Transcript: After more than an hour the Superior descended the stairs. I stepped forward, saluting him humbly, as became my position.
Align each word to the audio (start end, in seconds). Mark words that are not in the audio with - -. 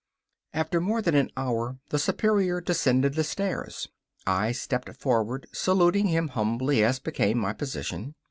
After 0.51 0.81
more 0.81 0.99
than 1.03 1.13
an 1.13 1.29
hour 1.37 1.77
the 1.91 1.99
Superior 1.99 2.59
descended 2.59 3.13
the 3.13 3.23
stairs. 3.23 3.87
I 4.25 4.51
stepped 4.51 4.91
forward, 4.99 5.45
saluting 5.53 6.07
him 6.07 6.29
humbly, 6.29 6.83
as 6.83 6.97
became 6.97 7.37
my 7.37 7.53
position. 7.53 8.15